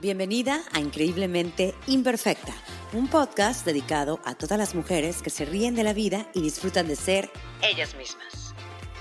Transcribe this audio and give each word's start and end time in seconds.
Bienvenida 0.00 0.62
a 0.72 0.78
Increíblemente 0.78 1.74
Imperfecta, 1.88 2.54
un 2.92 3.08
podcast 3.08 3.66
dedicado 3.66 4.20
a 4.24 4.36
todas 4.36 4.56
las 4.56 4.76
mujeres 4.76 5.22
que 5.22 5.30
se 5.30 5.44
ríen 5.44 5.74
de 5.74 5.82
la 5.82 5.92
vida 5.92 6.28
y 6.34 6.40
disfrutan 6.40 6.86
de 6.86 6.94
ser 6.94 7.28
ellas 7.62 7.96
mismas. 7.96 8.54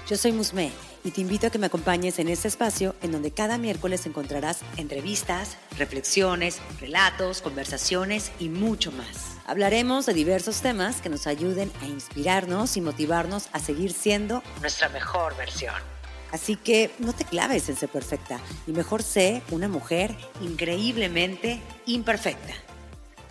Yo 0.07 0.17
soy 0.17 0.31
Musme 0.31 0.71
y 1.03 1.11
te 1.11 1.21
invito 1.21 1.45
a 1.45 1.49
que 1.51 1.59
me 1.59 1.67
acompañes 1.67 2.17
en 2.17 2.29
este 2.29 2.47
espacio 2.47 2.95
en 3.03 3.11
donde 3.11 3.29
cada 3.29 3.59
miércoles 3.59 4.07
encontrarás 4.07 4.61
entrevistas, 4.77 5.57
reflexiones, 5.77 6.59
relatos, 6.79 7.43
conversaciones 7.43 8.31
y 8.39 8.49
mucho 8.49 8.91
más. 8.91 9.37
Hablaremos 9.45 10.07
de 10.07 10.15
diversos 10.15 10.61
temas 10.61 10.99
que 10.99 11.09
nos 11.09 11.27
ayuden 11.27 11.71
a 11.83 11.85
inspirarnos 11.85 12.75
y 12.75 12.81
motivarnos 12.81 13.49
a 13.51 13.59
seguir 13.59 13.93
siendo 13.93 14.41
nuestra 14.61 14.89
mejor 14.89 15.37
versión. 15.37 15.96
Así 16.31 16.55
que 16.55 16.91
no 16.99 17.13
te 17.13 17.23
claves 17.23 17.69
en 17.69 17.75
ser 17.75 17.89
perfecta 17.89 18.39
y 18.65 18.71
mejor 18.71 19.03
sé 19.03 19.41
una 19.51 19.67
mujer 19.67 20.15
increíblemente 20.41 21.61
imperfecta. 21.85 22.53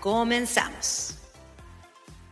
Comenzamos. 0.01 1.19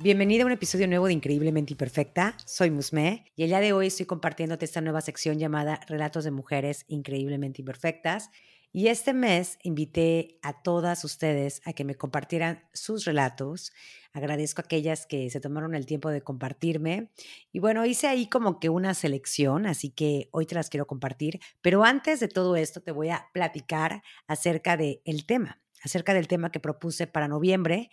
Bienvenida 0.01 0.43
a 0.43 0.47
un 0.47 0.53
episodio 0.53 0.89
nuevo 0.89 1.07
de 1.07 1.13
Increíblemente 1.13 1.73
Imperfecta. 1.73 2.37
Soy 2.45 2.71
Musme 2.71 3.25
y 3.37 3.45
el 3.45 3.49
día 3.49 3.61
de 3.61 3.73
hoy 3.73 3.87
estoy 3.87 4.07
compartiéndote 4.07 4.65
esta 4.65 4.81
nueva 4.81 5.01
sección 5.01 5.39
llamada 5.39 5.81
Relatos 5.87 6.25
de 6.25 6.31
Mujeres 6.31 6.85
Increíblemente 6.89 7.63
Imperfectas. 7.63 8.31
Y 8.77 8.89
este 8.89 9.15
mes 9.15 9.57
invité 9.63 10.41
a 10.43 10.61
todas 10.65 11.05
ustedes 11.05 11.63
a 11.65 11.75
que 11.75 11.85
me 11.85 11.95
compartieran 11.95 12.65
sus 12.73 13.05
relatos. 13.05 13.73
Agradezco 14.13 14.63
a 14.63 14.65
aquellas 14.65 15.07
que 15.07 15.31
se 15.31 15.39
tomaron 15.39 15.77
el 15.77 15.87
tiempo 15.87 16.11
de 16.11 16.23
compartirme. 16.23 17.13
Y 17.53 17.61
bueno, 17.61 17.87
hice 17.87 18.09
ahí 18.09 18.29
como 18.29 18.59
que 18.59 18.71
una 18.71 18.95
selección, 18.95 19.67
así 19.67 19.91
que 19.91 20.29
hoy 20.33 20.47
te 20.47 20.57
las 20.57 20.71
quiero 20.71 20.89
compartir. 20.89 21.39
Pero 21.63 21.85
antes 21.85 22.19
de 22.19 22.27
todo 22.27 22.57
esto, 22.57 22.81
te 22.81 22.91
voy 22.91 23.11
a 23.11 23.29
platicar 23.33 24.03
acerca 24.27 24.77
del 24.77 25.01
el 25.05 25.25
tema, 25.25 25.63
acerca 25.85 26.13
del 26.13 26.27
tema 26.27 26.51
que 26.51 26.59
propuse 26.59 27.07
para 27.07 27.29
noviembre, 27.29 27.91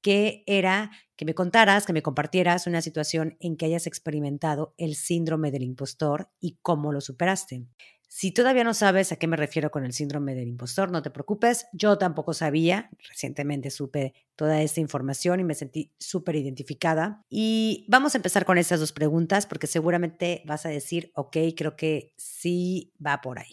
que 0.00 0.42
era 0.48 0.90
que 1.14 1.24
me 1.24 1.34
contaras, 1.34 1.86
que 1.86 1.92
me 1.92 2.02
compartieras 2.02 2.66
una 2.66 2.82
situación 2.82 3.36
en 3.38 3.56
que 3.56 3.66
hayas 3.66 3.86
experimentado 3.86 4.74
el 4.78 4.96
síndrome 4.96 5.52
del 5.52 5.62
impostor 5.62 6.28
y 6.40 6.58
cómo 6.60 6.92
lo 6.92 7.00
superaste. 7.00 7.66
Si 8.16 8.30
todavía 8.30 8.62
no 8.62 8.74
sabes 8.74 9.10
a 9.10 9.16
qué 9.16 9.26
me 9.26 9.36
refiero 9.36 9.72
con 9.72 9.84
el 9.84 9.92
síndrome 9.92 10.36
del 10.36 10.46
impostor, 10.46 10.88
no 10.92 11.02
te 11.02 11.10
preocupes. 11.10 11.66
Yo 11.72 11.98
tampoco 11.98 12.32
sabía. 12.32 12.88
Recientemente 13.08 13.70
supe 13.70 14.14
toda 14.36 14.62
esta 14.62 14.78
información 14.78 15.40
y 15.40 15.42
me 15.42 15.56
sentí 15.56 15.92
súper 15.98 16.36
identificada. 16.36 17.24
Y 17.28 17.84
vamos 17.88 18.14
a 18.14 18.18
empezar 18.18 18.44
con 18.44 18.56
estas 18.56 18.78
dos 18.78 18.92
preguntas 18.92 19.46
porque 19.46 19.66
seguramente 19.66 20.44
vas 20.46 20.64
a 20.64 20.68
decir, 20.68 21.10
ok, 21.16 21.36
creo 21.56 21.74
que 21.74 22.14
sí 22.16 22.92
va 23.04 23.20
por 23.20 23.40
ahí. 23.40 23.50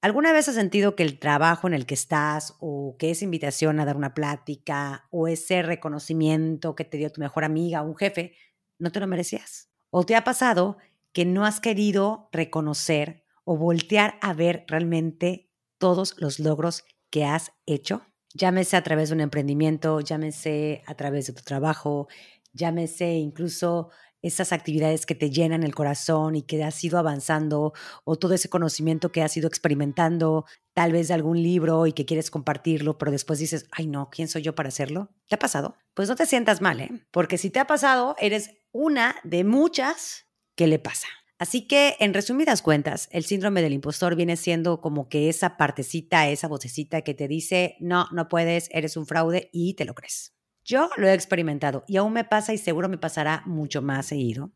¿Alguna 0.00 0.32
vez 0.32 0.48
has 0.48 0.54
sentido 0.54 0.96
que 0.96 1.02
el 1.02 1.18
trabajo 1.18 1.66
en 1.66 1.74
el 1.74 1.84
que 1.84 1.92
estás 1.92 2.54
o 2.60 2.96
que 2.98 3.10
esa 3.10 3.26
invitación 3.26 3.78
a 3.78 3.84
dar 3.84 3.98
una 3.98 4.14
plática 4.14 5.06
o 5.10 5.28
ese 5.28 5.60
reconocimiento 5.60 6.74
que 6.74 6.86
te 6.86 6.96
dio 6.96 7.12
tu 7.12 7.20
mejor 7.20 7.44
amiga 7.44 7.82
o 7.82 7.88
un 7.88 7.96
jefe 7.96 8.32
no 8.78 8.90
te 8.90 9.00
lo 9.00 9.06
merecías? 9.06 9.68
¿O 9.90 10.06
te 10.06 10.16
ha 10.16 10.24
pasado 10.24 10.78
que 11.12 11.26
no 11.26 11.44
has 11.44 11.60
querido 11.60 12.30
reconocer 12.32 13.21
o 13.44 13.56
voltear 13.56 14.18
a 14.20 14.32
ver 14.34 14.64
realmente 14.68 15.50
todos 15.78 16.14
los 16.18 16.38
logros 16.38 16.84
que 17.10 17.24
has 17.24 17.52
hecho. 17.66 18.06
Llámese 18.34 18.76
a 18.76 18.82
través 18.82 19.10
de 19.10 19.16
un 19.16 19.20
emprendimiento, 19.20 20.00
llámese 20.00 20.82
a 20.86 20.94
través 20.94 21.26
de 21.26 21.34
tu 21.34 21.42
trabajo, 21.42 22.08
llámese 22.52 23.14
incluso 23.14 23.90
esas 24.22 24.52
actividades 24.52 25.04
que 25.04 25.16
te 25.16 25.30
llenan 25.30 25.64
el 25.64 25.74
corazón 25.74 26.36
y 26.36 26.42
que 26.42 26.62
has 26.62 26.82
ido 26.84 26.98
avanzando 26.98 27.72
o 28.04 28.16
todo 28.16 28.34
ese 28.34 28.48
conocimiento 28.48 29.10
que 29.10 29.22
has 29.22 29.36
ido 29.36 29.48
experimentando, 29.48 30.44
tal 30.74 30.92
vez 30.92 31.08
de 31.08 31.14
algún 31.14 31.42
libro 31.42 31.86
y 31.86 31.92
que 31.92 32.06
quieres 32.06 32.30
compartirlo, 32.30 32.98
pero 32.98 33.10
después 33.10 33.40
dices, 33.40 33.66
ay 33.72 33.88
no, 33.88 34.08
¿quién 34.10 34.28
soy 34.28 34.42
yo 34.42 34.54
para 34.54 34.68
hacerlo? 34.68 35.10
¿Te 35.28 35.34
ha 35.34 35.38
pasado? 35.38 35.76
Pues 35.94 36.08
no 36.08 36.14
te 36.14 36.26
sientas 36.26 36.60
mal, 36.60 36.80
¿eh? 36.80 36.90
Porque 37.10 37.36
si 37.36 37.50
te 37.50 37.58
ha 37.58 37.66
pasado, 37.66 38.14
eres 38.18 38.50
una 38.70 39.16
de 39.24 39.42
muchas 39.44 40.26
que 40.56 40.68
le 40.68 40.78
pasa. 40.78 41.08
Así 41.42 41.62
que, 41.66 41.96
en 41.98 42.14
resumidas 42.14 42.62
cuentas, 42.62 43.08
el 43.10 43.24
síndrome 43.24 43.62
del 43.62 43.72
impostor 43.72 44.14
viene 44.14 44.36
siendo 44.36 44.80
como 44.80 45.08
que 45.08 45.28
esa 45.28 45.56
partecita, 45.56 46.28
esa 46.28 46.46
vocecita 46.46 47.02
que 47.02 47.14
te 47.14 47.26
dice, 47.26 47.74
no, 47.80 48.06
no 48.12 48.28
puedes, 48.28 48.68
eres 48.70 48.96
un 48.96 49.06
fraude 49.08 49.50
y 49.52 49.74
te 49.74 49.84
lo 49.84 49.92
crees. 49.92 50.36
Yo 50.64 50.88
lo 50.96 51.08
he 51.08 51.14
experimentado 51.14 51.82
y 51.88 51.96
aún 51.96 52.12
me 52.12 52.22
pasa 52.22 52.54
y 52.54 52.58
seguro 52.58 52.88
me 52.88 52.96
pasará 52.96 53.42
mucho 53.44 53.82
más 53.82 54.06
seguido. 54.06 54.52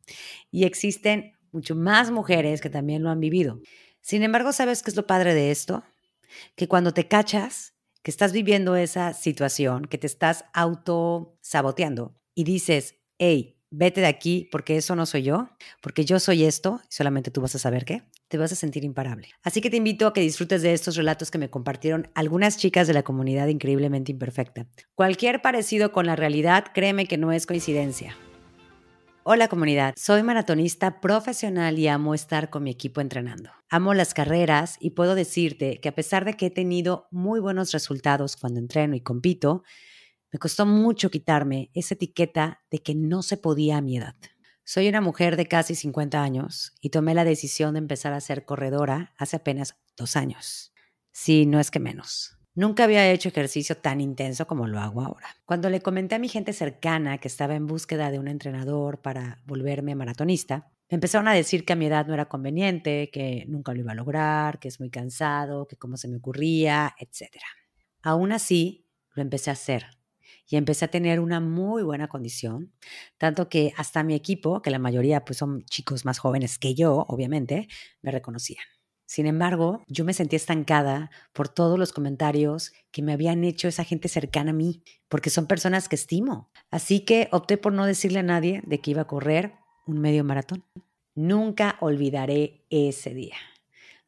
Y 0.52 0.62
existen 0.62 1.32
mucho 1.50 1.74
más 1.74 2.12
mujeres 2.12 2.60
que 2.60 2.70
también 2.70 3.02
lo 3.02 3.10
han 3.10 3.18
vivido. 3.18 3.58
Sin 4.00 4.22
embargo, 4.22 4.52
¿sabes 4.52 4.84
qué 4.84 4.90
es 4.90 4.96
lo 4.96 5.08
padre 5.08 5.34
de 5.34 5.50
esto? 5.50 5.82
Que 6.54 6.68
cuando 6.68 6.94
te 6.94 7.08
cachas, 7.08 7.74
que 8.04 8.12
estás 8.12 8.30
viviendo 8.32 8.76
esa 8.76 9.12
situación, 9.12 9.86
que 9.86 9.98
te 9.98 10.06
estás 10.06 10.44
auto 10.52 11.36
saboteando 11.40 12.14
y 12.32 12.44
dices, 12.44 12.94
hey, 13.18 13.55
vete 13.70 14.00
de 14.00 14.06
aquí 14.06 14.48
porque 14.50 14.76
eso 14.76 14.96
no 14.96 15.06
soy 15.06 15.22
yo, 15.22 15.48
porque 15.80 16.04
yo 16.04 16.18
soy 16.20 16.44
esto, 16.44 16.80
y 16.90 16.94
solamente 16.94 17.30
tú 17.30 17.40
vas 17.40 17.54
a 17.54 17.58
saber 17.58 17.84
qué, 17.84 18.02
te 18.28 18.38
vas 18.38 18.52
a 18.52 18.56
sentir 18.56 18.84
imparable. 18.84 19.28
Así 19.42 19.60
que 19.60 19.70
te 19.70 19.76
invito 19.76 20.06
a 20.06 20.12
que 20.12 20.20
disfrutes 20.20 20.62
de 20.62 20.72
estos 20.72 20.96
relatos 20.96 21.30
que 21.30 21.38
me 21.38 21.50
compartieron 21.50 22.08
algunas 22.14 22.56
chicas 22.56 22.86
de 22.86 22.94
la 22.94 23.02
comunidad 23.02 23.48
increíblemente 23.48 24.12
imperfecta. 24.12 24.66
Cualquier 24.94 25.42
parecido 25.42 25.92
con 25.92 26.06
la 26.06 26.16
realidad, 26.16 26.66
créeme 26.74 27.06
que 27.06 27.18
no 27.18 27.32
es 27.32 27.46
coincidencia. 27.46 28.16
Hola 29.28 29.48
comunidad, 29.48 29.92
soy 29.96 30.22
maratonista 30.22 31.00
profesional 31.00 31.80
y 31.80 31.88
amo 31.88 32.14
estar 32.14 32.48
con 32.48 32.62
mi 32.62 32.70
equipo 32.70 33.00
entrenando. 33.00 33.50
Amo 33.68 33.92
las 33.92 34.14
carreras 34.14 34.76
y 34.78 34.90
puedo 34.90 35.16
decirte 35.16 35.80
que 35.80 35.88
a 35.88 35.94
pesar 35.96 36.24
de 36.24 36.34
que 36.34 36.46
he 36.46 36.50
tenido 36.50 37.08
muy 37.10 37.40
buenos 37.40 37.72
resultados 37.72 38.36
cuando 38.36 38.60
entreno 38.60 38.94
y 38.94 39.00
compito, 39.00 39.64
me 40.36 40.38
costó 40.38 40.66
mucho 40.66 41.10
quitarme 41.10 41.70
esa 41.72 41.94
etiqueta 41.94 42.60
de 42.70 42.80
que 42.80 42.94
no 42.94 43.22
se 43.22 43.38
podía 43.38 43.78
a 43.78 43.80
mi 43.80 43.96
edad. 43.96 44.16
Soy 44.64 44.86
una 44.86 45.00
mujer 45.00 45.34
de 45.34 45.46
casi 45.46 45.74
50 45.74 46.22
años 46.22 46.74
y 46.82 46.90
tomé 46.90 47.14
la 47.14 47.24
decisión 47.24 47.72
de 47.72 47.78
empezar 47.78 48.12
a 48.12 48.20
ser 48.20 48.44
corredora 48.44 49.14
hace 49.16 49.36
apenas 49.36 49.78
dos 49.96 50.14
años. 50.14 50.74
Sí, 51.10 51.46
no 51.46 51.58
es 51.58 51.70
que 51.70 51.80
menos. 51.80 52.36
Nunca 52.54 52.84
había 52.84 53.10
hecho 53.10 53.30
ejercicio 53.30 53.78
tan 53.78 54.02
intenso 54.02 54.46
como 54.46 54.66
lo 54.66 54.78
hago 54.78 55.00
ahora. 55.00 55.26
Cuando 55.46 55.70
le 55.70 55.80
comenté 55.80 56.16
a 56.16 56.18
mi 56.18 56.28
gente 56.28 56.52
cercana 56.52 57.16
que 57.16 57.28
estaba 57.28 57.54
en 57.54 57.66
búsqueda 57.66 58.10
de 58.10 58.18
un 58.18 58.28
entrenador 58.28 59.00
para 59.00 59.40
volverme 59.46 59.94
maratonista, 59.94 60.70
me 60.90 60.96
empezaron 60.96 61.28
a 61.28 61.32
decir 61.32 61.64
que 61.64 61.72
a 61.72 61.76
mi 61.76 61.86
edad 61.86 62.06
no 62.06 62.12
era 62.12 62.28
conveniente, 62.28 63.08
que 63.10 63.46
nunca 63.48 63.72
lo 63.72 63.80
iba 63.80 63.92
a 63.92 63.94
lograr, 63.94 64.58
que 64.58 64.68
es 64.68 64.80
muy 64.80 64.90
cansado, 64.90 65.66
que 65.66 65.76
cómo 65.76 65.96
se 65.96 66.08
me 66.08 66.18
ocurría, 66.18 66.94
etc. 66.98 67.38
Aún 68.02 68.32
así, 68.32 68.86
lo 69.14 69.22
empecé 69.22 69.48
a 69.48 69.54
hacer 69.54 69.95
y 70.48 70.56
empecé 70.56 70.84
a 70.84 70.88
tener 70.88 71.20
una 71.20 71.40
muy 71.40 71.82
buena 71.82 72.08
condición, 72.08 72.72
tanto 73.18 73.48
que 73.48 73.72
hasta 73.76 74.02
mi 74.02 74.14
equipo, 74.14 74.62
que 74.62 74.70
la 74.70 74.78
mayoría 74.78 75.24
pues 75.24 75.38
son 75.38 75.64
chicos 75.64 76.04
más 76.04 76.18
jóvenes 76.18 76.58
que 76.58 76.74
yo, 76.74 77.04
obviamente, 77.08 77.68
me 78.02 78.10
reconocían. 78.10 78.64
Sin 79.06 79.26
embargo, 79.26 79.84
yo 79.86 80.04
me 80.04 80.12
sentí 80.12 80.34
estancada 80.34 81.10
por 81.32 81.48
todos 81.48 81.78
los 81.78 81.92
comentarios 81.92 82.72
que 82.90 83.02
me 83.02 83.12
habían 83.12 83.44
hecho 83.44 83.68
esa 83.68 83.84
gente 83.84 84.08
cercana 84.08 84.50
a 84.50 84.54
mí, 84.54 84.82
porque 85.08 85.30
son 85.30 85.46
personas 85.46 85.88
que 85.88 85.94
estimo. 85.94 86.50
Así 86.70 87.00
que 87.00 87.28
opté 87.30 87.56
por 87.56 87.72
no 87.72 87.86
decirle 87.86 88.18
a 88.18 88.24
nadie 88.24 88.62
de 88.66 88.80
que 88.80 88.90
iba 88.90 89.02
a 89.02 89.06
correr 89.06 89.54
un 89.86 90.00
medio 90.00 90.24
maratón. 90.24 90.64
Nunca 91.14 91.76
olvidaré 91.80 92.66
ese 92.68 93.14
día. 93.14 93.36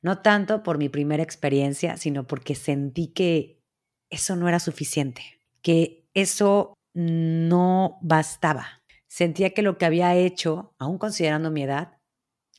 No 0.03 0.19
tanto 0.19 0.65
por 0.65 0.79
mi 0.79 0.89
primera 0.89 1.23
experiencia, 1.23 1.97
sino 1.97 2.27
porque 2.27 2.57
sentí 2.57 3.09
que 3.09 3.63
eso 4.11 4.35
no 4.35 4.49
era 4.49 4.59
suficiente, 4.59 5.23
que 5.63 6.08
eso 6.21 6.75
no 6.95 7.99
bastaba. 8.03 8.83
Sentía 9.07 9.51
que 9.51 9.63
lo 9.63 9.79
que 9.79 9.87
había 9.87 10.15
hecho, 10.15 10.75
aún 10.79 10.99
considerando 10.99 11.51
mi 11.51 11.63
edad, 11.63 11.99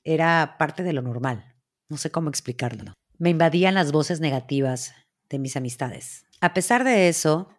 era 0.03 0.55
parte 0.57 0.83
de 0.83 0.93
lo 0.93 1.01
normal. 1.01 1.55
No 1.89 1.97
sé 1.97 2.11
cómo 2.11 2.29
explicarlo. 2.29 2.93
Me 3.17 3.29
invadían 3.29 3.73
las 3.75 3.91
voces 3.91 4.19
negativas 4.19 4.93
de 5.29 5.39
mis 5.39 5.55
amistades. 5.55 6.25
A 6.41 6.53
pesar 6.53 6.83
de 6.83 7.09
eso, 7.09 7.49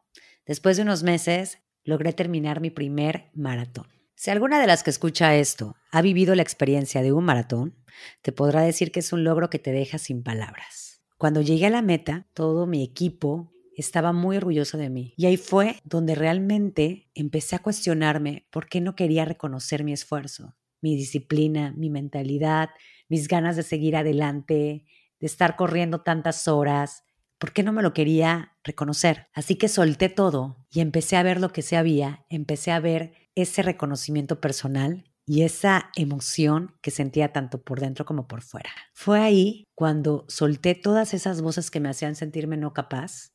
después 0.46 0.76
de 0.76 0.82
unos 0.82 1.02
meses, 1.02 1.58
logré 1.84 2.12
terminar 2.12 2.60
mi 2.60 2.70
primer 2.70 3.30
maratón. 3.34 3.86
Si 4.14 4.30
alguna 4.30 4.60
de 4.60 4.66
las 4.66 4.82
que 4.82 4.90
escucha 4.90 5.34
esto 5.34 5.76
ha 5.90 6.02
vivido 6.02 6.34
la 6.34 6.42
experiencia 6.42 7.02
de 7.02 7.12
un 7.12 7.24
maratón, 7.24 7.74
te 8.22 8.32
podrá 8.32 8.62
decir 8.62 8.92
que 8.92 9.00
es 9.00 9.12
un 9.12 9.24
logro 9.24 9.50
que 9.50 9.58
te 9.58 9.72
deja 9.72 9.98
sin 9.98 10.22
palabras. 10.22 11.00
Cuando 11.16 11.40
llegué 11.40 11.66
a 11.66 11.70
la 11.70 11.82
meta, 11.82 12.26
todo 12.34 12.66
mi 12.66 12.82
equipo 12.82 13.52
estaba 13.80 14.12
muy 14.12 14.36
orgullosa 14.36 14.78
de 14.78 14.90
mí. 14.90 15.14
Y 15.16 15.26
ahí 15.26 15.36
fue 15.36 15.76
donde 15.84 16.14
realmente 16.14 17.10
empecé 17.14 17.56
a 17.56 17.60
cuestionarme 17.60 18.46
por 18.50 18.68
qué 18.68 18.80
no 18.80 18.94
quería 18.94 19.24
reconocer 19.24 19.84
mi 19.84 19.92
esfuerzo, 19.92 20.56
mi 20.80 20.96
disciplina, 20.96 21.74
mi 21.76 21.90
mentalidad, 21.90 22.70
mis 23.08 23.28
ganas 23.28 23.56
de 23.56 23.62
seguir 23.62 23.96
adelante, 23.96 24.84
de 25.18 25.26
estar 25.26 25.56
corriendo 25.56 26.02
tantas 26.02 26.48
horas. 26.48 27.04
¿Por 27.38 27.52
qué 27.52 27.62
no 27.62 27.72
me 27.72 27.82
lo 27.82 27.92
quería 27.92 28.56
reconocer? 28.64 29.28
Así 29.32 29.56
que 29.56 29.68
solté 29.68 30.08
todo 30.08 30.66
y 30.70 30.80
empecé 30.80 31.16
a 31.16 31.22
ver 31.22 31.40
lo 31.40 31.52
que 31.52 31.62
se 31.62 31.76
había, 31.76 32.24
empecé 32.28 32.70
a 32.72 32.80
ver 32.80 33.14
ese 33.34 33.62
reconocimiento 33.62 34.40
personal 34.40 35.04
y 35.26 35.42
esa 35.42 35.90
emoción 35.94 36.74
que 36.82 36.90
sentía 36.90 37.32
tanto 37.32 37.62
por 37.62 37.80
dentro 37.80 38.04
como 38.04 38.26
por 38.26 38.42
fuera. 38.42 38.70
Fue 38.92 39.20
ahí 39.20 39.64
cuando 39.74 40.24
solté 40.28 40.74
todas 40.74 41.14
esas 41.14 41.40
voces 41.40 41.70
que 41.70 41.80
me 41.80 41.88
hacían 41.88 42.16
sentirme 42.16 42.56
no 42.56 42.72
capaz 42.72 43.32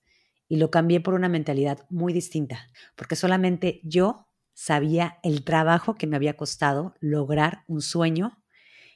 y 0.47 0.57
lo 0.57 0.71
cambié 0.71 1.01
por 1.01 1.13
una 1.13 1.30
mentalidad 1.30 1.86
muy 1.89 2.13
distinta, 2.13 2.68
porque 2.95 3.15
solamente 3.15 3.81
yo 3.83 4.27
sabía 4.53 5.19
el 5.24 5.44
trabajo 5.44 5.95
que 5.95 6.07
me 6.07 6.15
había 6.15 6.38
costado 6.38 6.95
lograr 7.00 7.63
un 7.68 7.81
sueño 7.81 8.42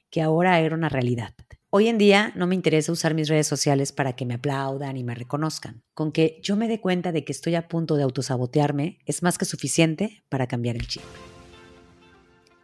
que 0.10 0.22
ahora 0.22 0.60
era 0.60 0.76
una 0.76 0.90
realidad. 0.90 1.36
Hoy 1.72 1.88
en 1.88 2.00
día 2.00 2.34
no 2.36 2.48
me 2.48 2.56
interesa 2.56 2.92
usar 2.92 3.14
mis 3.14 3.28
redes 3.28 3.46
sociales 3.46 3.92
para 3.92 4.14
que 4.14 4.26
me 4.26 4.34
aplaudan 4.34 4.98
y 4.98 5.04
me 5.04 5.14
reconozcan. 5.14 5.84
Con 5.94 6.12
que 6.12 6.40
yo 6.42 6.56
me 6.56 6.68
dé 6.68 6.82
cuenta 6.82 7.12
de 7.12 7.24
que 7.24 7.32
estoy 7.32 7.54
a 7.54 7.68
punto 7.68 7.96
de 7.96 8.04
autosabotearme 8.04 8.98
es 9.06 9.22
más 9.22 9.38
que 9.38 9.46
suficiente 9.46 10.24
para 10.30 10.48
cambiar 10.48 10.78
el 10.78 10.88
chip. 10.88 11.04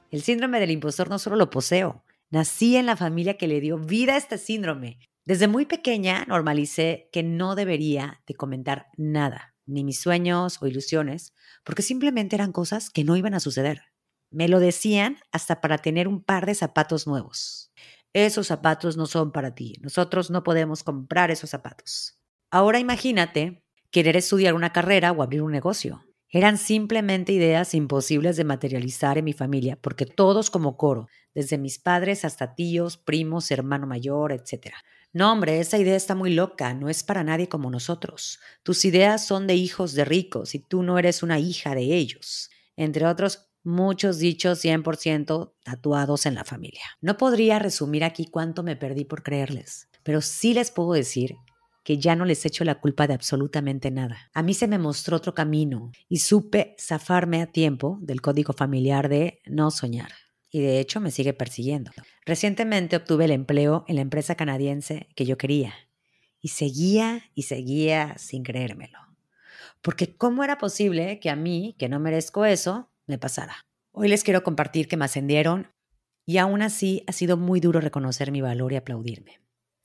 El 0.10 0.24
síndrome 0.24 0.60
del 0.60 0.72
impostor 0.72 1.10
no 1.10 1.20
solo 1.20 1.36
lo 1.36 1.52
poseo, 1.52 2.04
nací 2.32 2.78
en 2.78 2.88
la 2.88 2.96
familia 2.96 3.38
que 3.38 3.48
le 3.48 3.62
dio 3.62 3.78
vida 3.78 4.14
a 4.14 4.18
este 4.18 4.40
síndrome. 4.40 4.98
Desde 5.26 5.48
muy 5.48 5.66
pequeña 5.66 6.24
normalicé 6.28 7.10
que 7.12 7.24
no 7.24 7.56
debería 7.56 8.22
de 8.28 8.36
comentar 8.36 8.90
nada, 8.96 9.56
ni 9.66 9.84
mis 9.84 10.00
sueños 10.00 10.62
o 10.62 10.68
ilusiones, 10.68 11.34
porque 11.64 11.82
simplemente 11.82 12.36
eran 12.36 12.52
cosas 12.52 12.92
que 12.92 13.04
no 13.04 13.16
iban 13.16 13.34
a 13.34 13.40
suceder. 13.40 13.82
Me 14.30 14.48
lo 14.48 14.60
decían 14.60 15.18
hasta 15.32 15.62
para 15.62 15.80
tener 15.80 16.08
un 16.08 16.24
par 16.24 16.46
de 16.46 16.54
zapatos 16.54 17.08
nuevos. 17.08 17.72
Esos 18.14 18.46
zapatos 18.46 18.98
no 18.98 19.08
son 19.08 19.32
para 19.32 19.56
ti. 19.56 19.74
Nosotros 19.82 20.30
no 20.30 20.44
podemos 20.44 20.84
comprar 20.84 21.32
esos 21.32 21.50
zapatos. 21.50 22.20
Ahora 22.52 22.78
imagínate 22.78 23.64
querer 23.90 24.18
estudiar 24.18 24.54
una 24.54 24.74
carrera 24.74 25.12
o 25.12 25.24
abrir 25.24 25.42
un 25.42 25.52
negocio. 25.52 26.06
Eran 26.30 26.58
simplemente 26.60 27.32
ideas 27.32 27.74
imposibles 27.74 28.38
de 28.38 28.44
materializar 28.44 29.18
en 29.18 29.26
mi 29.26 29.34
familia, 29.34 29.78
porque 29.82 30.06
todos 30.06 30.52
como 30.52 30.78
coro, 30.78 31.08
desde 31.34 31.58
mis 31.58 31.80
padres 31.80 32.26
hasta 32.26 32.54
tíos, 32.54 32.98
primos, 32.98 33.50
hermano 33.52 33.88
mayor, 33.88 34.32
etc. 34.32 34.74
No, 35.16 35.32
hombre, 35.32 35.62
esa 35.62 35.78
idea 35.78 35.96
está 35.96 36.14
muy 36.14 36.34
loca, 36.34 36.74
no 36.74 36.90
es 36.90 37.02
para 37.02 37.24
nadie 37.24 37.48
como 37.48 37.72
nosotros. 37.72 38.38
Tus 38.64 38.84
ideas 38.84 39.26
son 39.26 39.48
de 39.48 39.56
hijos 39.56 39.94
de 39.94 40.04
ricos 40.04 40.56
y 40.56 40.60
tú 40.60 40.84
no 40.84 41.00
eres 41.00 41.24
una 41.24 41.40
hija 41.40 41.74
de 41.74 41.96
ellos. 41.96 42.50
Entre 42.76 43.06
otros, 43.06 43.48
muchos 43.64 44.20
dichos 44.20 44.62
100% 44.62 45.54
tatuados 45.64 46.26
en 46.26 46.36
la 46.36 46.44
familia. 46.44 46.84
No 47.00 47.16
podría 47.16 47.60
resumir 47.60 48.04
aquí 48.04 48.26
cuánto 48.26 48.62
me 48.62 48.76
perdí 48.76 49.06
por 49.06 49.24
creerles, 49.24 49.88
pero 50.04 50.20
sí 50.20 50.54
les 50.54 50.70
puedo 50.70 50.92
decir 50.92 51.38
que 51.86 51.98
ya 51.98 52.18
no 52.18 52.26
les 52.26 52.46
echo 52.46 52.66
la 52.66 52.82
culpa 52.82 53.08
de 53.08 53.14
absolutamente 53.14 53.92
nada. 53.92 54.30
A 54.34 54.44
mí 54.44 54.54
se 54.54 54.68
me 54.68 54.80
mostró 54.80 55.16
otro 55.16 55.34
camino 55.34 55.94
y 56.10 56.18
supe 56.18 56.76
zafarme 56.78 57.42
a 57.42 57.48
tiempo 57.48 58.00
del 58.02 58.20
código 58.20 58.52
familiar 58.52 59.08
de 59.08 59.40
no 59.46 59.72
soñar 59.72 60.12
y 60.56 60.62
de 60.62 60.80
hecho 60.80 61.02
me 61.02 61.12
sigue 61.12 61.34
persiguiendo. 61.34 61.92
Recientemente 62.26 62.96
obtuve 62.96 63.26
el 63.26 63.32
empleo 63.32 63.84
en 63.90 63.96
la 63.96 64.02
empresa 64.02 64.36
canadiense 64.36 65.10
que 65.14 65.26
yo 65.26 65.38
quería 65.38 65.74
y 66.40 66.48
seguía 66.48 67.24
y 67.34 67.44
seguía 67.44 68.18
sin 68.18 68.44
creérmelo. 68.44 68.98
Porque 69.82 70.16
¿cómo 70.16 70.46
era 70.46 70.58
posible 70.58 71.20
que 71.20 71.30
a 71.30 71.36
mí, 71.36 71.76
que 71.78 71.90
no 71.90 72.00
merezco 72.00 72.46
eso, 72.46 72.90
me 73.06 73.18
pasara? 73.18 73.66
Hoy 73.92 74.08
les 74.08 74.24
quiero 74.24 74.46
compartir 74.46 74.88
que 74.88 74.96
me 74.96 75.04
ascendieron 75.04 75.74
y 76.26 76.38
aún 76.38 76.62
así 76.62 77.04
ha 77.08 77.12
sido 77.12 77.36
muy 77.36 77.60
duro 77.60 77.82
reconocer 77.82 78.32
mi 78.32 78.40
valor 78.40 78.72
y 78.72 78.78
aplaudirme. 78.78 79.42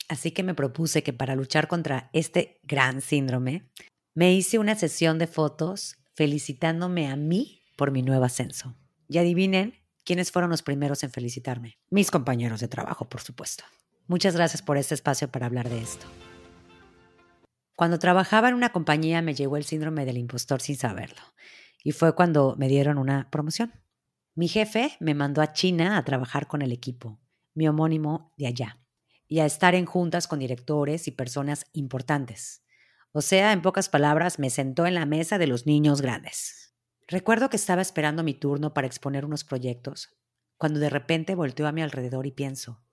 Así 0.06 0.30
que 0.30 0.44
me 0.44 0.54
propuse 0.54 1.02
que 1.02 1.12
para 1.12 1.34
luchar 1.34 1.66
contra 1.66 2.10
este 2.12 2.60
gran 2.62 3.00
síndrome, 3.00 3.68
me 4.14 4.34
hice 4.34 4.60
una 4.60 4.76
sesión 4.76 5.18
de 5.18 5.26
fotos 5.26 5.96
felicitándome 6.14 7.08
a 7.08 7.16
mí 7.16 7.64
por 7.76 7.90
mi 7.90 8.02
nuevo 8.02 8.24
ascenso. 8.24 8.76
Y 9.08 9.18
adivinen 9.18 9.79
¿Quiénes 10.10 10.32
fueron 10.32 10.50
los 10.50 10.62
primeros 10.62 11.04
en 11.04 11.12
felicitarme? 11.12 11.78
Mis 11.88 12.10
compañeros 12.10 12.58
de 12.58 12.66
trabajo, 12.66 13.08
por 13.08 13.20
supuesto. 13.20 13.62
Muchas 14.08 14.34
gracias 14.34 14.60
por 14.60 14.76
este 14.76 14.92
espacio 14.92 15.30
para 15.30 15.46
hablar 15.46 15.68
de 15.68 15.80
esto. 15.80 16.04
Cuando 17.76 18.00
trabajaba 18.00 18.48
en 18.48 18.56
una 18.56 18.72
compañía 18.72 19.22
me 19.22 19.34
llegó 19.34 19.56
el 19.56 19.62
síndrome 19.62 20.04
del 20.04 20.18
impostor 20.18 20.62
sin 20.62 20.74
saberlo. 20.74 21.22
Y 21.84 21.92
fue 21.92 22.16
cuando 22.16 22.56
me 22.58 22.66
dieron 22.66 22.98
una 22.98 23.30
promoción. 23.30 23.72
Mi 24.34 24.48
jefe 24.48 24.96
me 24.98 25.14
mandó 25.14 25.42
a 25.42 25.52
China 25.52 25.96
a 25.96 26.04
trabajar 26.04 26.48
con 26.48 26.62
el 26.62 26.72
equipo, 26.72 27.20
mi 27.54 27.68
homónimo 27.68 28.34
de 28.36 28.48
allá, 28.48 28.80
y 29.28 29.38
a 29.38 29.46
estar 29.46 29.76
en 29.76 29.86
juntas 29.86 30.26
con 30.26 30.40
directores 30.40 31.06
y 31.06 31.12
personas 31.12 31.66
importantes. 31.72 32.64
O 33.12 33.22
sea, 33.22 33.52
en 33.52 33.62
pocas 33.62 33.88
palabras, 33.88 34.40
me 34.40 34.50
sentó 34.50 34.86
en 34.86 34.94
la 34.96 35.06
mesa 35.06 35.38
de 35.38 35.46
los 35.46 35.66
niños 35.66 36.02
grandes. 36.02 36.69
Recuerdo 37.10 37.50
que 37.50 37.56
estaba 37.56 37.82
esperando 37.82 38.22
mi 38.22 38.34
turno 38.34 38.72
para 38.72 38.86
exponer 38.86 39.24
unos 39.24 39.42
proyectos, 39.42 40.16
cuando 40.56 40.78
de 40.78 40.88
repente 40.88 41.34
volteo 41.34 41.66
a 41.66 41.72
mi 41.72 41.82
alrededor 41.82 42.24
y 42.24 42.30
pienso, 42.30 42.84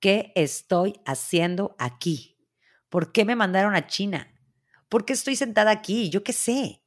¿qué 0.00 0.32
estoy 0.34 1.00
haciendo 1.06 1.76
aquí? 1.78 2.36
¿Por 2.88 3.12
qué 3.12 3.24
me 3.24 3.36
mandaron 3.36 3.76
a 3.76 3.86
China? 3.86 4.34
¿Por 4.88 5.04
qué 5.04 5.12
estoy 5.12 5.36
sentada 5.36 5.70
aquí? 5.70 6.10
Yo 6.10 6.24
qué 6.24 6.32
sé. 6.32 6.82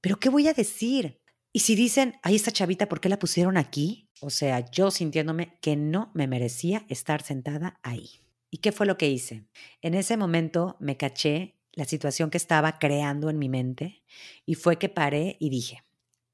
¿Pero 0.00 0.18
qué 0.18 0.30
voy 0.30 0.48
a 0.48 0.54
decir? 0.54 1.20
Y 1.52 1.60
si 1.60 1.74
dicen, 1.74 2.14
ahí 2.22 2.36
está 2.36 2.50
chavita, 2.50 2.88
¿por 2.88 3.02
qué 3.02 3.10
la 3.10 3.18
pusieron 3.18 3.58
aquí? 3.58 4.08
O 4.22 4.30
sea, 4.30 4.70
yo 4.70 4.90
sintiéndome 4.90 5.58
que 5.60 5.76
no 5.76 6.10
me 6.14 6.26
merecía 6.26 6.86
estar 6.88 7.20
sentada 7.20 7.78
ahí. 7.82 8.22
¿Y 8.50 8.58
qué 8.58 8.72
fue 8.72 8.86
lo 8.86 8.96
que 8.96 9.10
hice? 9.10 9.46
En 9.82 9.92
ese 9.92 10.16
momento 10.16 10.78
me 10.80 10.96
caché 10.96 11.58
la 11.76 11.84
situación 11.84 12.30
que 12.30 12.38
estaba 12.38 12.78
creando 12.78 13.30
en 13.30 13.38
mi 13.38 13.48
mente 13.48 14.02
y 14.44 14.54
fue 14.54 14.78
que 14.78 14.88
paré 14.88 15.36
y 15.38 15.50
dije, 15.50 15.84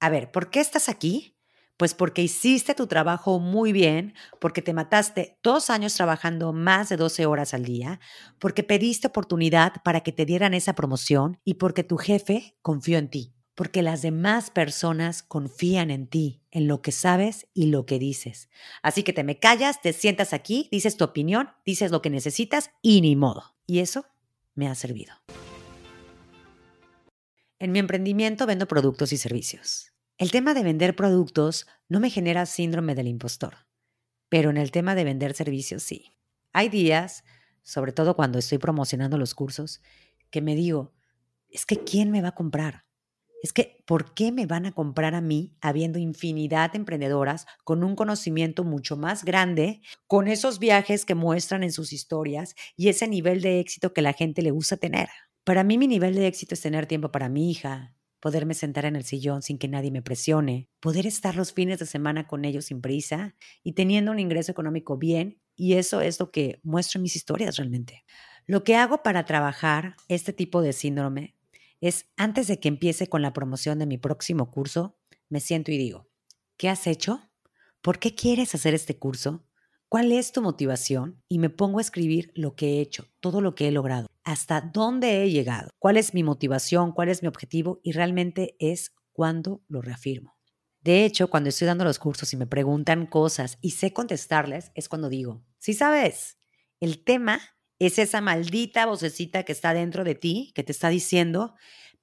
a 0.01 0.09
ver, 0.09 0.31
¿por 0.31 0.49
qué 0.51 0.61
estás 0.61 0.89
aquí? 0.89 1.37
Pues 1.77 1.95
porque 1.95 2.23
hiciste 2.23 2.75
tu 2.75 2.87
trabajo 2.87 3.41
muy 3.41 3.73
bien, 3.73 4.15
porque 4.41 4.63
te 4.63 4.73
mataste 4.73 5.39
dos 5.43 5.69
años 5.69 5.95
trabajando 5.95 6.53
más 6.53 6.89
de 6.89 6.97
12 6.97 7.27
horas 7.27 7.55
al 7.55 7.65
día, 7.65 7.99
porque 8.39 8.63
pediste 8.63 9.09
oportunidad 9.09 9.83
para 9.83 10.03
que 10.03 10.13
te 10.13 10.25
dieran 10.25 10.55
esa 10.55 10.75
promoción 10.75 11.41
y 11.45 11.55
porque 11.55 11.83
tu 11.83 11.97
jefe 11.97 12.57
confió 12.63 12.99
en 12.99 13.09
ti, 13.09 13.35
porque 13.57 13.83
las 13.83 14.01
demás 14.01 14.51
personas 14.51 15.25
confían 15.25 15.91
en 15.91 16.07
ti, 16.07 16.41
en 16.53 16.69
lo 16.69 16.83
que 16.83 16.93
sabes 16.93 17.49
y 17.53 17.67
lo 17.67 17.85
que 17.85 17.99
dices. 17.99 18.49
Así 18.83 19.03
que 19.03 19.13
te 19.13 19.25
me 19.25 19.41
callas, 19.41 19.83
te 19.83 19.93
sientas 19.93 20.33
aquí, 20.35 20.69
dices 20.71 20.97
tu 20.97 21.05
opinión, 21.05 21.51
dices 21.67 21.91
lo 21.91 22.01
que 22.01 22.11
necesitas 22.11 22.71
y 22.81 23.01
ni 23.01 23.17
modo. 23.17 23.57
Y 23.67 23.81
eso 23.81 24.07
me 24.55 24.69
ha 24.69 24.75
servido. 24.75 25.15
En 27.59 27.73
mi 27.73 27.79
emprendimiento 27.79 28.47
vendo 28.47 28.67
productos 28.67 29.13
y 29.13 29.17
servicios. 29.17 29.93
El 30.19 30.31
tema 30.31 30.55
de 30.55 30.63
vender 30.63 30.97
productos 30.97 31.67
no 31.89 32.01
me 32.01 32.11
genera 32.11 32.47
síndrome 32.47 32.95
del 32.95 33.09
impostor, 33.09 33.67
pero 34.29 34.51
en 34.51 34.57
el 34.57 34.71
tema 34.71 34.95
de 34.95 35.05
vender 35.05 35.35
servicios 35.35 35.83
sí. 35.83 36.17
Hay 36.53 36.69
días, 36.69 37.25
sobre 37.63 37.93
todo 37.93 38.17
cuando 38.17 38.39
estoy 38.39 38.59
promocionando 38.59 39.17
los 39.19 39.35
cursos, 39.35 39.81
que 40.31 40.43
me 40.43 40.55
digo, 40.55 40.93
es 41.49 41.67
que 41.67 41.79
¿quién 41.85 42.11
me 42.11 42.23
va 42.23 42.29
a 42.29 42.35
comprar? 42.35 42.85
Es 43.43 43.53
que, 43.53 43.83
¿por 43.87 44.15
qué 44.15 44.31
me 44.31 44.47
van 44.47 44.67
a 44.67 44.73
comprar 44.73 45.17
a 45.17 45.21
mí 45.21 45.57
habiendo 45.61 45.99
infinidad 45.99 46.71
de 46.71 46.79
emprendedoras 46.79 47.47
con 47.65 47.83
un 47.83 47.97
conocimiento 47.97 48.63
mucho 48.63 48.97
más 48.97 49.25
grande, 49.25 49.81
con 50.07 50.29
esos 50.29 50.61
viajes 50.61 51.05
que 51.05 51.17
muestran 51.17 51.65
en 51.65 51.73
sus 51.73 51.93
historias 51.93 52.55
y 52.77 52.89
ese 52.89 53.09
nivel 53.09 53.43
de 53.43 53.59
éxito 53.59 53.93
que 53.93 54.01
la 54.01 54.13
gente 54.13 54.43
le 54.43 54.53
gusta 54.53 54.77
tener? 54.77 55.09
Para 55.43 55.65
mí 55.65 55.77
mi 55.77 55.89
nivel 55.89 56.15
de 56.15 56.29
éxito 56.29 56.55
es 56.55 56.61
tener 56.61 56.87
tiempo 56.87 57.11
para 57.11 57.29
mi 57.29 57.51
hija, 57.51 57.97
poderme 58.21 58.55
sentar 58.55 58.85
en 58.85 58.95
el 58.95 59.03
sillón 59.03 59.43
sin 59.43 59.59
que 59.59 59.67
nadie 59.67 59.91
me 59.91 60.03
presione, 60.03 60.69
poder 60.79 61.05
estar 61.09 61.35
los 61.35 61.53
fines 61.53 61.81
de 61.81 61.87
semana 61.87 62.29
con 62.29 62.45
ellos 62.45 62.67
sin 62.67 62.81
prisa 62.81 63.35
y 63.65 63.73
teniendo 63.73 64.13
un 64.13 64.21
ingreso 64.21 64.53
económico 64.53 64.99
bien, 64.99 65.41
y 65.57 65.73
eso 65.75 66.01
es 66.01 66.21
lo 66.21 66.31
que 66.31 66.61
muestro 66.63 66.99
en 66.99 67.03
mis 67.03 67.17
historias 67.17 67.57
realmente. 67.57 68.05
Lo 68.47 68.63
que 68.63 68.77
hago 68.77 69.03
para 69.03 69.25
trabajar 69.25 69.97
este 70.07 70.33
tipo 70.33 70.63
de 70.63 70.73
síndrome 70.73 71.35
es 71.83 72.07
antes 72.17 72.47
de 72.47 72.61
que 72.61 72.69
empiece 72.69 73.09
con 73.09 73.21
la 73.23 73.33
promoción 73.33 73.79
de 73.81 73.87
mi 73.87 73.99
próximo 73.99 74.51
curso, 74.51 74.97
me 75.29 75.41
siento 75.41 75.73
y 75.73 75.79
digo, 75.79 76.09
¿qué 76.57 76.69
has 76.69 76.87
hecho? 76.87 77.21
¿Por 77.83 77.99
qué 77.99 78.15
quieres 78.15 78.55
hacer 78.55 78.73
este 78.73 78.99
curso? 78.99 79.45
¿Cuál 79.89 80.13
es 80.13 80.31
tu 80.31 80.43
motivación? 80.43 81.23
Y 81.29 81.41
me 81.41 81.51
pongo 81.51 81.79
a 81.79 81.83
escribir 81.83 82.31
lo 82.37 82.55
que 82.55 82.79
he 82.79 82.81
hecho, 82.81 83.09
todo 83.19 83.41
lo 83.41 83.57
que 83.57 83.67
he 83.67 83.73
logrado, 83.73 84.07
hasta 84.23 84.61
dónde 84.61 85.23
he 85.23 85.31
llegado, 85.31 85.71
cuál 85.81 85.97
es 85.97 86.15
mi 86.15 86.23
motivación, 86.23 86.93
cuál 86.93 87.09
es 87.09 87.21
mi 87.21 87.29
objetivo 87.29 87.81
y 87.83 87.91
realmente 87.93 88.55
es 88.61 88.93
cuando 89.13 89.63
lo 89.67 89.83
reafirmo. 89.83 90.37
De 90.83 91.05
hecho, 91.05 91.31
cuando 91.31 91.49
estoy 91.49 91.67
dando 91.67 91.85
los 91.85 91.99
cursos 91.99 92.33
y 92.33 92.37
me 92.37 92.47
preguntan 92.47 93.07
cosas 93.07 93.59
y 93.61 93.71
sé 93.71 93.93
contestarles, 93.93 94.71
es 94.77 94.89
cuando 94.89 95.09
digo, 95.09 95.45
sí 95.59 95.75
sabes, 95.75 96.39
el 96.81 97.03
tema 97.03 97.41
es 97.87 97.99
esa 97.99 98.21
maldita 98.21 98.87
vocecita 98.87 99.43
que 99.43 99.51
está 99.51 99.75
dentro 99.75 100.05
de 100.05 100.15
ti, 100.15 100.53
que 100.55 100.63
te 100.63 100.71
está 100.71 100.89
diciendo, 100.89 101.55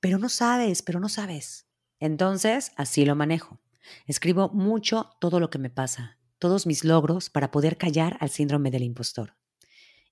pero 0.02 0.18
no 0.18 0.28
sabes, 0.28 0.82
pero 0.82 1.00
no 1.00 1.08
sabes. 1.08 1.68
Entonces, 2.00 2.74
así 2.76 3.06
lo 3.06 3.16
manejo. 3.16 3.62
Escribo 4.06 4.50
mucho 4.50 5.12
todo 5.22 5.40
lo 5.40 5.50
que 5.50 5.58
me 5.58 5.70
pasa, 5.70 6.18
todos 6.38 6.68
mis 6.68 6.84
logros 6.84 7.30
para 7.30 7.52
poder 7.52 7.78
callar 7.78 8.18
al 8.20 8.30
síndrome 8.30 8.72
del 8.72 8.84
impostor. 8.84 9.38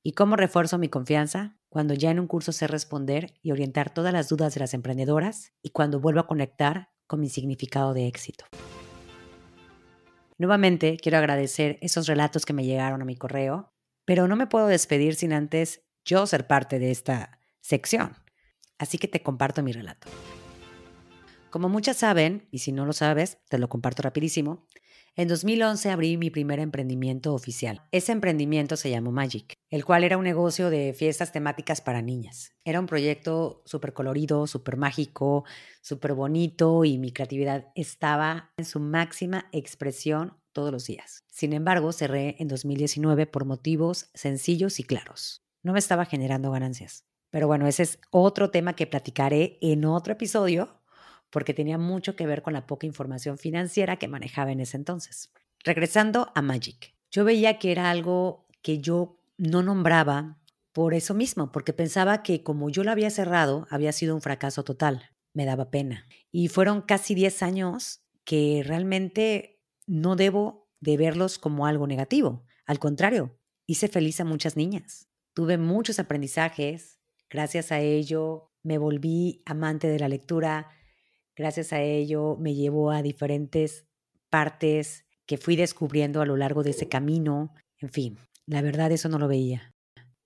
¿Y 0.01 0.13
cómo 0.13 0.37
refuerzo 0.37 0.77
mi 0.77 0.87
confianza? 0.87 1.57
Cuando 1.67 1.93
ya 1.93 2.11
en 2.11 2.21
un 2.21 2.27
curso 2.27 2.53
sé 2.53 2.67
responder 2.67 3.33
y 3.41 3.51
orientar 3.51 3.93
todas 3.93 4.13
las 4.13 4.29
dudas 4.29 4.53
de 4.53 4.61
las 4.61 4.73
emprendedoras 4.73 5.51
y 5.61 5.71
cuando 5.71 5.99
vuelvo 5.99 6.21
a 6.21 6.27
conectar 6.27 6.91
con 7.07 7.19
mi 7.19 7.29
significado 7.29 7.93
de 7.93 8.07
éxito. 8.07 8.45
Nuevamente 10.37 10.95
quiero 10.95 11.17
agradecer 11.17 11.77
esos 11.81 12.07
relatos 12.07 12.45
que 12.45 12.53
me 12.53 12.65
llegaron 12.65 13.01
a 13.01 13.05
mi 13.05 13.17
correo 13.17 13.73
pero 14.07 14.29
no 14.29 14.37
me 14.37 14.47
puedo 14.47 14.67
despedir 14.67 15.15
sin 15.15 15.33
antes 15.33 15.81
yo 16.05 16.25
ser 16.27 16.47
parte 16.47 16.79
de 16.79 16.91
esta 16.91 17.39
sección. 17.59 18.15
así 18.79 18.97
que 18.97 19.09
te 19.09 19.21
comparto 19.21 19.63
mi 19.63 19.73
relato. 19.73 20.07
Como 21.49 21.67
muchas 21.67 21.97
saben, 21.97 22.47
y 22.51 22.59
si 22.59 22.71
no 22.71 22.85
lo 22.85 22.93
sabes, 22.93 23.39
te 23.49 23.57
lo 23.57 23.67
comparto 23.67 24.03
rapidísimo, 24.03 24.65
en 25.15 25.27
2011 25.27 25.89
abrí 25.89 26.15
mi 26.15 26.29
primer 26.29 26.59
emprendimiento 26.59 27.33
oficial. 27.33 27.81
Ese 27.91 28.11
emprendimiento 28.11 28.77
se 28.77 28.91
llamó 28.91 29.11
Magic, 29.11 29.53
el 29.71 29.83
cual 29.83 30.03
era 30.03 30.17
un 30.17 30.23
negocio 30.23 30.69
de 30.69 30.93
fiestas 30.93 31.31
temáticas 31.31 31.81
para 31.81 32.03
niñas. 32.03 32.53
Era 32.63 32.79
un 32.79 32.85
proyecto 32.85 33.63
súper 33.65 33.93
colorido, 33.93 34.45
súper 34.47 34.77
mágico, 34.77 35.43
súper 35.81 36.13
bonito 36.13 36.85
y 36.85 36.97
mi 36.99 37.11
creatividad 37.11 37.71
estaba 37.73 38.51
en 38.57 38.65
su 38.65 38.79
máxima 38.79 39.49
expresión 39.51 40.37
todos 40.57 40.71
los 40.71 40.87
días. 40.87 41.23
Sin 41.29 41.53
embargo, 41.53 41.91
cerré 41.91 42.35
en 42.39 42.47
2019 42.47 43.27
por 43.27 43.45
motivos 43.45 44.09
sencillos 44.15 44.79
y 44.79 44.83
claros. 44.83 45.43
No 45.61 45.71
me 45.71 45.77
estaba 45.77 46.05
generando 46.05 46.49
ganancias. 46.49 47.05
Pero 47.29 47.45
bueno, 47.45 47.67
ese 47.67 47.83
es 47.83 47.99
otro 48.09 48.49
tema 48.49 48.73
que 48.73 48.87
platicaré 48.87 49.59
en 49.61 49.85
otro 49.85 50.13
episodio 50.13 50.81
porque 51.29 51.53
tenía 51.53 51.77
mucho 51.77 52.15
que 52.15 52.25
ver 52.25 52.41
con 52.41 52.53
la 52.53 52.65
poca 52.65 52.87
información 52.87 53.37
financiera 53.37 53.97
que 53.97 54.07
manejaba 54.07 54.51
en 54.51 54.61
ese 54.61 54.77
entonces. 54.77 55.29
Regresando 55.63 56.31
a 56.33 56.41
Magic, 56.41 56.95
yo 57.11 57.23
veía 57.23 57.59
que 57.59 57.71
era 57.71 57.91
algo 57.91 58.47
que 58.63 58.79
yo 58.79 59.21
no 59.37 59.61
nombraba 59.61 60.39
por 60.71 60.95
eso 60.95 61.13
mismo, 61.13 61.51
porque 61.51 61.71
pensaba 61.71 62.23
que 62.23 62.41
como 62.41 62.71
yo 62.71 62.83
lo 62.83 62.89
había 62.89 63.11
cerrado, 63.11 63.67
había 63.69 63.91
sido 63.91 64.15
un 64.15 64.21
fracaso 64.21 64.63
total. 64.63 65.11
Me 65.33 65.45
daba 65.45 65.69
pena. 65.69 66.07
Y 66.31 66.47
fueron 66.47 66.81
casi 66.81 67.13
10 67.13 67.43
años 67.43 68.01
que 68.23 68.63
realmente 68.65 69.56
no 69.87 70.15
debo 70.15 70.69
de 70.79 70.97
verlos 70.97 71.39
como 71.39 71.65
algo 71.65 71.87
negativo. 71.87 72.45
Al 72.65 72.79
contrario, 72.79 73.39
hice 73.65 73.87
feliz 73.87 74.19
a 74.19 74.25
muchas 74.25 74.55
niñas. 74.55 75.09
Tuve 75.33 75.57
muchos 75.57 75.99
aprendizajes. 75.99 76.99
Gracias 77.29 77.71
a 77.71 77.79
ello 77.79 78.51
me 78.63 78.77
volví 78.77 79.41
amante 79.45 79.87
de 79.87 79.99
la 79.99 80.09
lectura, 80.09 80.77
Gracias 81.37 81.71
a 81.71 81.81
ello 81.81 82.35
me 82.39 82.55
llevó 82.55 82.89
a 82.89 83.03
diferentes 83.03 83.85
partes 84.31 85.05
que 85.27 85.37
fui 85.37 85.55
descubriendo 85.55 86.19
a 86.19 86.25
lo 86.25 86.35
largo 86.35 86.63
de 86.63 86.71
ese 86.71 86.89
camino. 86.89 87.53
En 87.77 87.89
fin, 87.89 88.17
la 88.47 88.63
verdad 88.63 88.91
eso 88.91 89.07
no 89.07 89.19
lo 89.19 89.27
veía. 89.27 89.71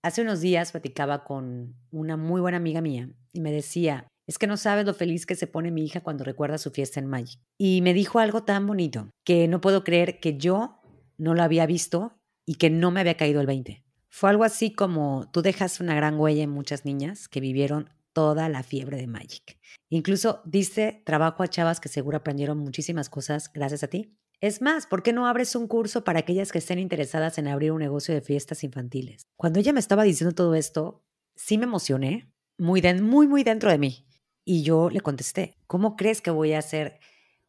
Hace 0.04 0.22
unos 0.22 0.40
días 0.40 0.72
platicaba 0.72 1.26
con 1.26 1.76
una 1.92 2.16
muy 2.16 2.40
buena 2.40 2.58
amiga 2.58 2.80
mía 2.80 3.10
y 3.34 3.42
me 3.42 3.52
decía, 3.52 4.08
es 4.28 4.38
que 4.38 4.48
no 4.48 4.58
sabes 4.58 4.86
lo 4.86 4.94
feliz 4.94 5.26
que 5.26 5.36
se 5.36 5.48
pone 5.48 5.72
mi 5.72 5.84
hija 5.84 6.02
cuando 6.02 6.24
recuerda 6.24 6.58
su 6.58 6.72
fiesta 6.72 7.00
en 7.00 7.08
Magic. 7.08 7.40
Y 7.58 7.82
me 7.82 7.94
dijo 7.94 8.20
algo 8.20 8.44
tan 8.44 8.68
bonito 8.68 9.10
que 9.24 9.48
no 9.48 9.62
puedo 9.62 9.84
creer 9.84 10.20
que 10.20 10.38
yo 10.38 10.80
no 11.18 11.34
lo 11.34 11.44
había 11.44 11.66
visto 11.66 12.20
y 12.46 12.56
que 12.56 12.70
no 12.70 12.92
me 12.92 13.00
había 13.00 13.18
caído 13.18 13.42
el 13.42 13.48
20. 13.48 13.84
Fue 14.10 14.30
algo 14.30 14.44
así 14.44 14.74
como 14.74 15.30
tú 15.32 15.42
dejas 15.42 15.80
una 15.80 15.96
gran 15.96 16.20
huella 16.20 16.44
en 16.44 16.50
muchas 16.50 16.86
niñas 16.86 17.28
que 17.28 17.40
vivieron 17.40 17.90
toda 18.14 18.50
la 18.50 18.64
fiebre 18.64 18.98
de 18.98 19.08
Magic. 19.08 19.58
Incluso 19.90 20.42
dice 20.46 21.02
trabajo 21.06 21.44
a 21.44 21.48
chavas 21.48 21.80
que 21.80 21.90
seguro 21.90 22.18
aprendieron 22.18 22.58
muchísimas 22.58 23.10
cosas 23.10 23.52
gracias 23.54 23.84
a 23.84 23.88
ti. 23.88 24.18
Es 24.42 24.62
más, 24.62 24.88
¿por 24.88 25.04
qué 25.04 25.14
no 25.14 25.28
abres 25.28 25.56
un 25.56 25.68
curso 25.68 26.04
para 26.04 26.20
aquellas 26.20 26.52
que 26.52 26.58
estén 26.58 26.80
interesadas 26.80 27.38
en 27.38 27.48
abrir 27.48 27.72
un 27.72 27.80
negocio 27.80 28.14
de 28.14 28.22
fiestas 28.22 28.64
infantiles? 28.64 29.22
Cuando 29.38 29.60
ella 29.60 29.72
me 29.72 29.80
estaba 29.80 30.04
diciendo 30.04 30.34
todo 30.34 30.56
esto, 30.56 31.06
sí 31.36 31.58
me 31.58 31.66
emocioné, 31.66 32.32
muy, 32.58 32.82
muy, 33.02 33.28
muy 33.28 33.44
dentro 33.44 33.70
de 33.70 33.78
mí. 33.78 34.06
Y 34.54 34.64
yo 34.64 34.90
le 34.90 35.00
contesté, 35.00 35.56
¿cómo 35.66 35.96
crees 35.96 36.20
que 36.20 36.30
voy 36.30 36.52
a 36.52 36.60
hacer 36.60 37.00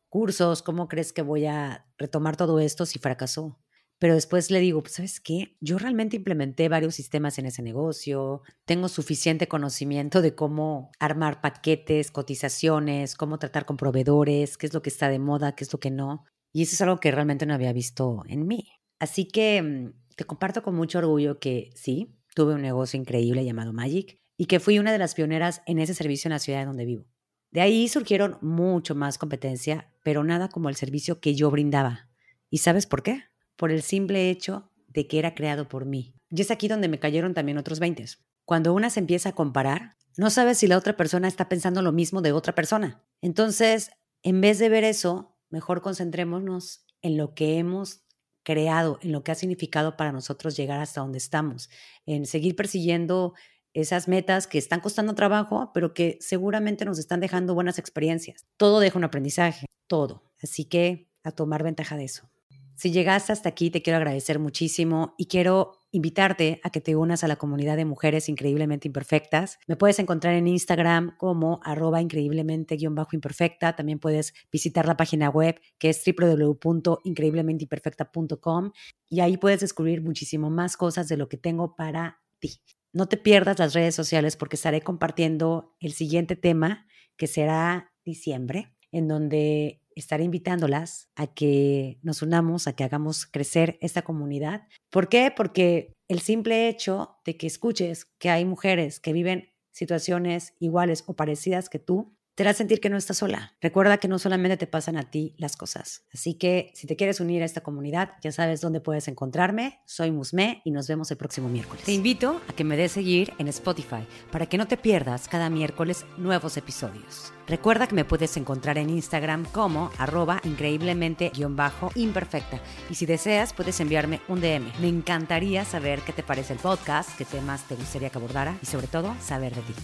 cursos? 0.08 0.62
¿Cómo 0.62 0.86
crees 0.86 1.12
que 1.12 1.22
voy 1.22 1.46
a 1.46 1.84
retomar 1.98 2.36
todo 2.36 2.60
esto 2.60 2.86
si 2.86 3.00
fracasó? 3.00 3.58
pero 3.98 4.14
después 4.14 4.50
le 4.50 4.58
digo, 4.58 4.82
pues, 4.82 4.94
¿sabes 4.94 5.20
qué? 5.20 5.56
Yo 5.60 5.78
realmente 5.78 6.16
implementé 6.16 6.68
varios 6.68 6.96
sistemas 6.96 7.38
en 7.38 7.46
ese 7.46 7.62
negocio, 7.62 8.42
tengo 8.64 8.88
suficiente 8.88 9.46
conocimiento 9.46 10.22
de 10.22 10.34
cómo 10.34 10.90
armar 10.98 11.40
paquetes, 11.40 12.10
cotizaciones, 12.10 13.14
cómo 13.14 13.38
tratar 13.38 13.64
con 13.64 13.76
proveedores, 13.76 14.56
qué 14.58 14.66
es 14.66 14.74
lo 14.74 14.82
que 14.82 14.90
está 14.90 15.08
de 15.08 15.20
moda, 15.20 15.54
qué 15.54 15.62
es 15.62 15.72
lo 15.72 15.78
que 15.78 15.92
no. 15.92 16.24
Y 16.52 16.62
eso 16.62 16.74
es 16.74 16.82
algo 16.82 16.98
que 16.98 17.12
realmente 17.12 17.46
no 17.46 17.54
había 17.54 17.72
visto 17.72 18.22
en 18.26 18.46
mí. 18.48 18.72
Así 18.98 19.26
que 19.26 19.62
mm, 19.62 20.14
te 20.16 20.24
comparto 20.24 20.64
con 20.64 20.74
mucho 20.74 20.98
orgullo 20.98 21.38
que 21.38 21.70
sí, 21.76 22.16
tuve 22.34 22.54
un 22.54 22.62
negocio 22.62 22.98
increíble 22.98 23.44
llamado 23.44 23.72
Magic 23.72 24.21
y 24.36 24.46
que 24.46 24.60
fui 24.60 24.78
una 24.78 24.92
de 24.92 24.98
las 24.98 25.14
pioneras 25.14 25.62
en 25.66 25.78
ese 25.78 25.94
servicio 25.94 26.28
en 26.28 26.32
la 26.32 26.38
ciudad 26.38 26.66
donde 26.66 26.84
vivo. 26.84 27.06
De 27.50 27.60
ahí 27.60 27.88
surgieron 27.88 28.38
mucho 28.40 28.94
más 28.94 29.18
competencia, 29.18 29.92
pero 30.02 30.24
nada 30.24 30.48
como 30.48 30.68
el 30.68 30.76
servicio 30.76 31.20
que 31.20 31.34
yo 31.34 31.50
brindaba. 31.50 32.08
¿Y 32.48 32.58
sabes 32.58 32.86
por 32.86 33.02
qué? 33.02 33.24
por 33.62 33.70
el 33.70 33.82
simple 33.82 34.28
hecho 34.28 34.70
de 34.88 35.06
que 35.06 35.20
era 35.20 35.36
creado 35.36 35.68
por 35.68 35.84
mí. 35.84 36.16
Y 36.30 36.40
es 36.40 36.50
aquí 36.50 36.66
donde 36.66 36.88
me 36.88 36.98
cayeron 36.98 37.32
también 37.32 37.58
otros 37.58 37.78
20. 37.78 38.04
Cuando 38.44 38.74
una 38.74 38.90
se 38.90 38.98
empieza 38.98 39.28
a 39.28 39.34
comparar, 39.36 39.96
no 40.16 40.30
sabes 40.30 40.58
si 40.58 40.66
la 40.66 40.76
otra 40.76 40.96
persona 40.96 41.28
está 41.28 41.48
pensando 41.48 41.80
lo 41.80 41.92
mismo 41.92 42.22
de 42.22 42.32
otra 42.32 42.56
persona. 42.56 43.04
Entonces, 43.20 43.92
en 44.24 44.40
vez 44.40 44.58
de 44.58 44.68
ver 44.68 44.82
eso, 44.82 45.38
mejor 45.48 45.80
concentrémonos 45.80 46.84
en 47.02 47.16
lo 47.16 47.34
que 47.34 47.58
hemos 47.58 48.02
creado, 48.42 48.98
en 49.02 49.12
lo 49.12 49.22
que 49.22 49.30
ha 49.30 49.36
significado 49.36 49.96
para 49.96 50.10
nosotros 50.10 50.56
llegar 50.56 50.80
hasta 50.80 51.00
donde 51.00 51.18
estamos, 51.18 51.70
en 52.06 52.26
seguir 52.26 52.56
persiguiendo 52.56 53.34
esas 53.74 54.08
metas 54.08 54.46
que 54.46 54.58
están 54.58 54.80
costando 54.80 55.14
trabajo, 55.14 55.70
pero 55.72 55.94
que 55.94 56.18
seguramente 56.20 56.84
nos 56.84 56.98
están 56.98 57.20
dejando 57.20 57.54
buenas 57.54 57.78
experiencias. 57.78 58.44
Todo 58.56 58.80
deja 58.80 58.98
un 58.98 59.04
aprendizaje, 59.04 59.66
todo. 59.86 60.24
Así 60.42 60.64
que 60.64 61.08
a 61.24 61.30
tomar 61.30 61.62
ventaja 61.62 61.96
de 61.96 62.04
eso. 62.04 62.28
Si 62.74 62.90
llegaste 62.90 63.32
hasta 63.32 63.48
aquí, 63.48 63.70
te 63.70 63.80
quiero 63.80 63.98
agradecer 63.98 64.40
muchísimo 64.40 65.14
y 65.16 65.26
quiero 65.26 65.78
invitarte 65.92 66.60
a 66.64 66.70
que 66.70 66.80
te 66.80 66.96
unas 66.96 67.22
a 67.22 67.28
la 67.28 67.36
comunidad 67.36 67.76
de 67.76 67.84
mujeres 67.84 68.28
increíblemente 68.28 68.88
imperfectas. 68.88 69.60
Me 69.68 69.76
puedes 69.76 70.00
encontrar 70.00 70.34
en 70.34 70.48
Instagram 70.48 71.16
como 71.18 71.60
arroba 71.62 72.00
increíblemente-imperfecta. 72.00 73.76
También 73.76 74.00
puedes 74.00 74.34
visitar 74.50 74.86
la 74.86 74.96
página 74.96 75.28
web 75.28 75.60
que 75.78 75.90
es 75.90 76.02
www.increíblementeimperfecta.com 76.04 78.72
y 79.08 79.20
ahí 79.20 79.36
puedes 79.36 79.60
descubrir 79.60 80.02
muchísimo 80.02 80.50
más 80.50 80.76
cosas 80.76 81.06
de 81.08 81.18
lo 81.18 81.28
que 81.28 81.36
tengo 81.36 81.76
para 81.76 82.20
ti. 82.40 82.60
No 82.92 83.06
te 83.06 83.16
pierdas 83.16 83.58
las 83.58 83.74
redes 83.74 83.94
sociales 83.94 84.36
porque 84.36 84.56
estaré 84.56 84.82
compartiendo 84.82 85.74
el 85.80 85.92
siguiente 85.92 86.36
tema 86.36 86.86
que 87.16 87.26
será 87.26 87.92
diciembre, 88.04 88.74
en 88.90 89.08
donde 89.08 89.80
estaré 89.94 90.24
invitándolas 90.24 91.08
a 91.16 91.26
que 91.26 91.98
nos 92.02 92.22
unamos, 92.22 92.66
a 92.66 92.74
que 92.74 92.84
hagamos 92.84 93.26
crecer 93.26 93.78
esta 93.80 94.02
comunidad. 94.02 94.66
¿Por 94.90 95.08
qué? 95.08 95.32
Porque 95.34 95.92
el 96.08 96.20
simple 96.20 96.68
hecho 96.68 97.16
de 97.24 97.36
que 97.36 97.46
escuches 97.46 98.06
que 98.18 98.30
hay 98.30 98.44
mujeres 98.44 99.00
que 99.00 99.12
viven 99.12 99.50
situaciones 99.70 100.54
iguales 100.58 101.04
o 101.06 101.14
parecidas 101.14 101.68
que 101.68 101.78
tú, 101.78 102.14
te 102.34 102.42
hará 102.42 102.54
sentir 102.54 102.80
que 102.80 102.88
no 102.88 102.96
estás 102.96 103.18
sola. 103.18 103.54
Recuerda 103.60 103.98
que 103.98 104.08
no 104.08 104.18
solamente 104.18 104.56
te 104.56 104.66
pasan 104.66 104.96
a 104.96 105.10
ti 105.10 105.34
las 105.38 105.56
cosas. 105.56 106.04
Así 106.12 106.34
que 106.34 106.72
si 106.74 106.86
te 106.86 106.96
quieres 106.96 107.20
unir 107.20 107.42
a 107.42 107.44
esta 107.44 107.62
comunidad, 107.62 108.12
ya 108.22 108.32
sabes 108.32 108.60
dónde 108.60 108.80
puedes 108.80 109.08
encontrarme. 109.08 109.80
Soy 109.84 110.10
Musme 110.10 110.62
y 110.64 110.70
nos 110.70 110.88
vemos 110.88 111.10
el 111.10 111.18
próximo 111.18 111.48
miércoles. 111.48 111.84
Te 111.84 111.92
invito 111.92 112.40
a 112.48 112.52
que 112.54 112.64
me 112.64 112.76
des 112.76 112.92
seguir 112.92 113.32
en 113.38 113.48
Spotify 113.48 114.06
para 114.30 114.46
que 114.46 114.58
no 114.58 114.66
te 114.66 114.76
pierdas 114.76 115.28
cada 115.28 115.50
miércoles 115.50 116.06
nuevos 116.16 116.56
episodios. 116.56 117.32
Recuerda 117.46 117.86
que 117.86 117.94
me 117.94 118.04
puedes 118.04 118.36
encontrar 118.36 118.78
en 118.78 118.90
Instagram 118.90 119.44
como 119.46 119.90
arroba 119.98 120.40
increíblemente-imperfecta. 120.44 122.60
Y 122.88 122.94
si 122.94 123.04
deseas, 123.04 123.52
puedes 123.52 123.78
enviarme 123.80 124.20
un 124.28 124.40
DM. 124.40 124.72
Me 124.80 124.88
encantaría 124.88 125.64
saber 125.64 126.00
qué 126.00 126.12
te 126.12 126.22
parece 126.22 126.54
el 126.54 126.60
podcast, 126.60 127.10
qué 127.18 127.24
temas 127.24 127.66
te 127.68 127.74
gustaría 127.74 128.10
que 128.10 128.18
abordara 128.18 128.56
y 128.62 128.66
sobre 128.66 128.86
todo 128.86 129.14
saber 129.20 129.54
de 129.54 129.62
ti. 129.62 129.74